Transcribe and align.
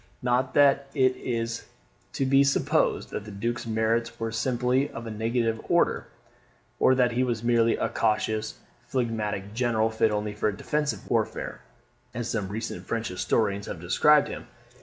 Not 0.23 0.55
that 0.55 0.87
it 0.95 1.15
is 1.15 1.67
to 2.13 2.25
be 2.25 2.43
supposed 2.43 3.11
that 3.11 3.23
the 3.23 3.29
Duke's 3.29 3.67
merits 3.67 4.19
were 4.19 4.31
simply 4.31 4.89
of 4.89 5.05
a 5.05 5.11
negative 5.11 5.61
order, 5.69 6.07
or 6.79 6.95
that 6.95 7.11
he 7.11 7.23
was 7.23 7.43
merely 7.43 7.77
a 7.77 7.87
cautious, 7.87 8.55
phlegmatic 8.87 9.53
general 9.53 9.91
fit 9.91 10.09
only 10.09 10.33
for 10.33 10.51
defensive 10.51 11.07
warfare, 11.07 11.61
as 12.15 12.27
some 12.27 12.47
recent 12.49 12.87
French 12.87 13.09
historians 13.09 13.67
have 13.67 13.79
described 13.79 14.27
him. 14.27 14.47